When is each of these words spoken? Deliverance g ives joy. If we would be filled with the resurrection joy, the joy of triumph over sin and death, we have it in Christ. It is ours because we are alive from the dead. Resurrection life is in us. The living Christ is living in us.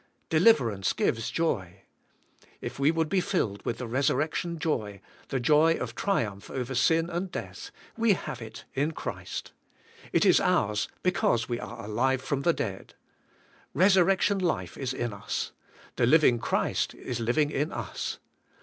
Deliverance 0.29 0.93
g 0.93 1.03
ives 1.05 1.29
joy. 1.29 1.83
If 2.59 2.79
we 2.79 2.89
would 2.89 3.07
be 3.07 3.21
filled 3.21 3.63
with 3.63 3.77
the 3.77 3.85
resurrection 3.85 4.57
joy, 4.57 4.99
the 5.27 5.39
joy 5.39 5.73
of 5.75 5.93
triumph 5.93 6.49
over 6.49 6.73
sin 6.73 7.07
and 7.07 7.29
death, 7.31 7.69
we 7.95 8.13
have 8.13 8.41
it 8.41 8.65
in 8.73 8.93
Christ. 8.93 9.51
It 10.11 10.25
is 10.25 10.39
ours 10.39 10.87
because 11.03 11.47
we 11.47 11.59
are 11.59 11.85
alive 11.85 12.23
from 12.23 12.41
the 12.41 12.51
dead. 12.51 12.95
Resurrection 13.75 14.39
life 14.39 14.75
is 14.75 14.91
in 14.91 15.13
us. 15.13 15.51
The 15.97 16.07
living 16.07 16.39
Christ 16.39 16.95
is 16.95 17.19
living 17.19 17.51
in 17.51 17.71
us. 17.71 18.17